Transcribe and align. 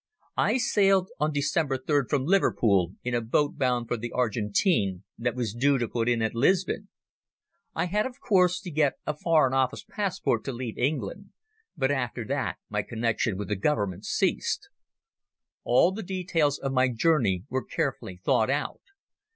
I 0.39 0.57
sailed 0.57 1.11
on 1.19 1.31
December 1.31 1.77
3rd 1.77 2.09
from 2.09 2.25
Liverpool 2.25 2.93
in 3.03 3.13
a 3.13 3.21
boat 3.21 3.59
bound 3.59 3.87
for 3.87 3.97
the 3.97 4.11
Argentine 4.11 5.03
that 5.15 5.35
was 5.35 5.53
due 5.53 5.77
to 5.77 5.87
put 5.87 6.09
in 6.09 6.23
at 6.23 6.33
Lisbon. 6.33 6.89
I 7.75 7.85
had 7.85 8.07
of 8.07 8.19
course 8.19 8.59
to 8.61 8.71
get 8.71 8.95
a 9.05 9.15
Foreign 9.15 9.53
Office 9.53 9.83
passport 9.87 10.43
to 10.45 10.53
leave 10.53 10.75
England, 10.79 11.33
but 11.77 11.91
after 11.91 12.25
that 12.25 12.57
my 12.67 12.81
connection 12.81 13.37
with 13.37 13.49
the 13.49 13.55
Government 13.55 14.03
ceased. 14.03 14.69
All 15.63 15.91
the 15.91 16.01
details 16.01 16.57
of 16.57 16.71
my 16.73 16.87
journey 16.87 17.43
were 17.47 17.63
carefully 17.63 18.17
thought 18.17 18.49
out. 18.49 18.81